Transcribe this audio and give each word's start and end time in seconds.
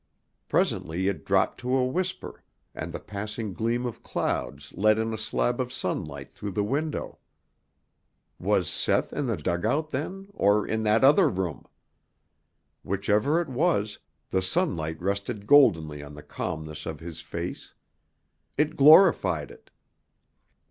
Presently 0.49 1.07
it 1.09 1.23
dropped 1.23 1.59
to 1.59 1.77
a 1.77 1.85
whisper 1.85 2.43
and 2.73 2.91
the 2.91 2.99
passing 2.99 3.53
gleam 3.53 3.85
of 3.85 4.01
clouds 4.01 4.73
let 4.75 4.97
in 4.97 5.13
a 5.13 5.17
slab 5.19 5.61
of 5.61 5.71
sunlight 5.71 6.31
through 6.33 6.53
the 6.57 6.63
window. 6.63 7.19
Was 8.39 8.67
Seth 8.67 9.13
in 9.13 9.27
the 9.27 9.37
dugout 9.37 9.91
then, 9.91 10.27
or 10.33 10.65
in 10.67 10.81
that 10.85 11.03
other 11.03 11.29
room? 11.29 11.67
Whichever 12.81 13.39
it 13.41 13.47
was, 13.49 13.99
the 14.31 14.41
sunlight 14.41 14.99
rested 14.99 15.45
goldenly 15.45 16.01
on 16.01 16.15
the 16.15 16.23
calmness 16.23 16.87
of 16.87 16.99
his 16.99 17.21
face. 17.21 17.75
It 18.57 18.75
glorified 18.75 19.51
it. 19.51 19.69